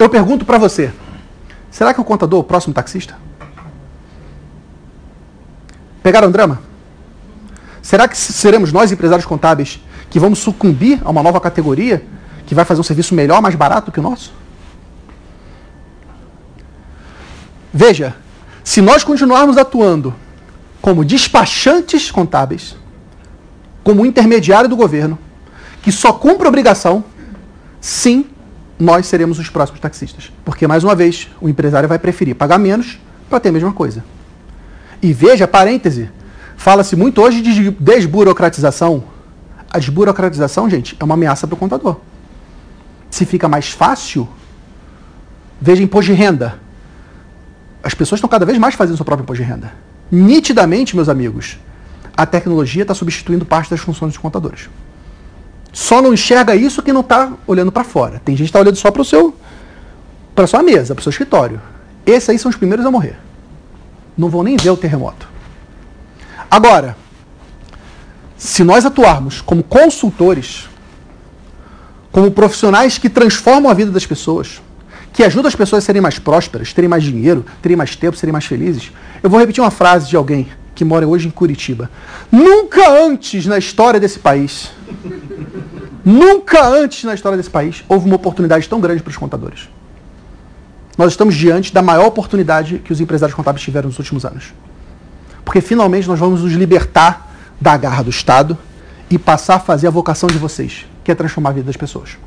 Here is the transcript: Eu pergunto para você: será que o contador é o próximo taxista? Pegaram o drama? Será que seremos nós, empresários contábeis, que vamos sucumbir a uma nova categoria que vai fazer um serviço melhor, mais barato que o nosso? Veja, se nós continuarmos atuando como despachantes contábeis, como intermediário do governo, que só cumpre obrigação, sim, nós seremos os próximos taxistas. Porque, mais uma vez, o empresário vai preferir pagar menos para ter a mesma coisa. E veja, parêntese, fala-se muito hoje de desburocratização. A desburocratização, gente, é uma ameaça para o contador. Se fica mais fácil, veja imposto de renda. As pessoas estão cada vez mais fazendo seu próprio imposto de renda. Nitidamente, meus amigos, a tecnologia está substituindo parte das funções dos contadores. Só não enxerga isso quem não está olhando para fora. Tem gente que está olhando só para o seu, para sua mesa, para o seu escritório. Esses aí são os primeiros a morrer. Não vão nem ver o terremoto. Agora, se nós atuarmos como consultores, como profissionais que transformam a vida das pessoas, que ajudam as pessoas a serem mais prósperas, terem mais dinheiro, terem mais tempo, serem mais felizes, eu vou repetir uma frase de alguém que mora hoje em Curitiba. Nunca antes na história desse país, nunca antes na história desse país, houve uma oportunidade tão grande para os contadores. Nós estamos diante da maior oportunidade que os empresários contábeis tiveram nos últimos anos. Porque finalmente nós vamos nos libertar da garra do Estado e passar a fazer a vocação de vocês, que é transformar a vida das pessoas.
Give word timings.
Eu 0.00 0.08
pergunto 0.08 0.46
para 0.46 0.56
você: 0.56 0.90
será 1.70 1.92
que 1.92 2.00
o 2.00 2.04
contador 2.04 2.38
é 2.38 2.40
o 2.40 2.44
próximo 2.44 2.72
taxista? 2.72 3.18
Pegaram 6.02 6.28
o 6.28 6.30
drama? 6.30 6.62
Será 7.82 8.08
que 8.08 8.16
seremos 8.16 8.72
nós, 8.72 8.90
empresários 8.90 9.26
contábeis, 9.26 9.78
que 10.08 10.18
vamos 10.18 10.38
sucumbir 10.38 11.00
a 11.04 11.10
uma 11.10 11.22
nova 11.22 11.38
categoria 11.38 12.02
que 12.46 12.54
vai 12.54 12.64
fazer 12.64 12.80
um 12.80 12.84
serviço 12.84 13.14
melhor, 13.14 13.42
mais 13.42 13.54
barato 13.54 13.92
que 13.92 14.00
o 14.00 14.02
nosso? 14.02 14.32
Veja, 17.72 18.16
se 18.64 18.80
nós 18.80 19.04
continuarmos 19.04 19.58
atuando 19.58 20.14
como 20.80 21.04
despachantes 21.04 22.10
contábeis, 22.10 22.74
como 23.84 24.06
intermediário 24.06 24.68
do 24.68 24.76
governo, 24.76 25.18
que 25.82 25.92
só 25.92 26.10
cumpre 26.10 26.48
obrigação, 26.48 27.04
sim, 27.82 28.26
nós 28.80 29.06
seremos 29.06 29.38
os 29.38 29.50
próximos 29.50 29.78
taxistas. 29.78 30.32
Porque, 30.44 30.66
mais 30.66 30.82
uma 30.82 30.94
vez, 30.94 31.28
o 31.40 31.48
empresário 31.48 31.88
vai 31.88 31.98
preferir 31.98 32.34
pagar 32.34 32.58
menos 32.58 32.98
para 33.28 33.38
ter 33.38 33.50
a 33.50 33.52
mesma 33.52 33.72
coisa. 33.72 34.02
E 35.02 35.12
veja, 35.12 35.46
parêntese, 35.46 36.10
fala-se 36.56 36.96
muito 36.96 37.20
hoje 37.20 37.42
de 37.42 37.70
desburocratização. 37.70 39.04
A 39.70 39.78
desburocratização, 39.78 40.68
gente, 40.68 40.96
é 40.98 41.04
uma 41.04 41.14
ameaça 41.14 41.46
para 41.46 41.54
o 41.54 41.58
contador. 41.58 41.96
Se 43.10 43.26
fica 43.26 43.48
mais 43.48 43.70
fácil, 43.70 44.26
veja 45.60 45.82
imposto 45.82 46.10
de 46.10 46.16
renda. 46.16 46.58
As 47.82 47.94
pessoas 47.94 48.18
estão 48.18 48.28
cada 48.28 48.46
vez 48.46 48.58
mais 48.58 48.74
fazendo 48.74 48.96
seu 48.96 49.04
próprio 49.04 49.24
imposto 49.24 49.44
de 49.44 49.48
renda. 49.48 49.72
Nitidamente, 50.10 50.96
meus 50.96 51.08
amigos, 51.08 51.58
a 52.16 52.26
tecnologia 52.26 52.82
está 52.82 52.94
substituindo 52.94 53.44
parte 53.44 53.70
das 53.70 53.80
funções 53.80 54.12
dos 54.12 54.18
contadores. 54.18 54.68
Só 55.72 56.02
não 56.02 56.12
enxerga 56.12 56.54
isso 56.54 56.82
quem 56.82 56.92
não 56.92 57.00
está 57.00 57.32
olhando 57.46 57.70
para 57.70 57.84
fora. 57.84 58.20
Tem 58.24 58.36
gente 58.36 58.46
que 58.46 58.50
está 58.50 58.60
olhando 58.60 58.76
só 58.76 58.90
para 58.90 59.02
o 59.02 59.04
seu, 59.04 59.34
para 60.34 60.46
sua 60.46 60.62
mesa, 60.62 60.94
para 60.94 61.00
o 61.00 61.02
seu 61.02 61.10
escritório. 61.10 61.60
Esses 62.04 62.28
aí 62.28 62.38
são 62.38 62.50
os 62.50 62.56
primeiros 62.56 62.84
a 62.84 62.90
morrer. 62.90 63.16
Não 64.16 64.28
vão 64.28 64.42
nem 64.42 64.56
ver 64.56 64.70
o 64.70 64.76
terremoto. 64.76 65.28
Agora, 66.50 66.96
se 68.36 68.64
nós 68.64 68.84
atuarmos 68.84 69.40
como 69.40 69.62
consultores, 69.62 70.68
como 72.10 72.30
profissionais 72.30 72.98
que 72.98 73.08
transformam 73.08 73.70
a 73.70 73.74
vida 73.74 73.90
das 73.90 74.04
pessoas, 74.04 74.60
que 75.12 75.22
ajudam 75.22 75.48
as 75.48 75.54
pessoas 75.54 75.84
a 75.84 75.86
serem 75.86 76.02
mais 76.02 76.18
prósperas, 76.18 76.72
terem 76.72 76.88
mais 76.88 77.04
dinheiro, 77.04 77.44
terem 77.62 77.76
mais 77.76 77.94
tempo, 77.94 78.16
serem 78.16 78.32
mais 78.32 78.46
felizes, 78.46 78.90
eu 79.22 79.30
vou 79.30 79.38
repetir 79.38 79.62
uma 79.62 79.70
frase 79.70 80.08
de 80.08 80.16
alguém 80.16 80.48
que 80.74 80.84
mora 80.84 81.06
hoje 81.06 81.28
em 81.28 81.30
Curitiba. 81.30 81.90
Nunca 82.32 82.90
antes 82.90 83.46
na 83.46 83.58
história 83.58 84.00
desse 84.00 84.18
país, 84.18 84.70
nunca 86.04 86.66
antes 86.66 87.04
na 87.04 87.14
história 87.14 87.36
desse 87.36 87.50
país, 87.50 87.84
houve 87.88 88.06
uma 88.06 88.16
oportunidade 88.16 88.68
tão 88.68 88.80
grande 88.80 89.02
para 89.02 89.10
os 89.10 89.16
contadores. 89.16 89.68
Nós 90.96 91.12
estamos 91.12 91.34
diante 91.34 91.72
da 91.72 91.82
maior 91.82 92.06
oportunidade 92.06 92.78
que 92.78 92.92
os 92.92 93.00
empresários 93.00 93.34
contábeis 93.34 93.62
tiveram 93.62 93.88
nos 93.88 93.98
últimos 93.98 94.24
anos. 94.24 94.52
Porque 95.44 95.60
finalmente 95.60 96.06
nós 96.06 96.18
vamos 96.18 96.42
nos 96.42 96.52
libertar 96.52 97.30
da 97.60 97.76
garra 97.76 98.02
do 98.02 98.10
Estado 98.10 98.56
e 99.08 99.18
passar 99.18 99.56
a 99.56 99.60
fazer 99.60 99.86
a 99.86 99.90
vocação 99.90 100.28
de 100.28 100.38
vocês, 100.38 100.86
que 101.02 101.10
é 101.10 101.14
transformar 101.14 101.50
a 101.50 101.52
vida 101.54 101.66
das 101.66 101.76
pessoas. 101.76 102.18